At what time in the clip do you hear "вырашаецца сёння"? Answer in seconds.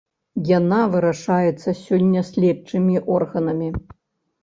0.93-2.25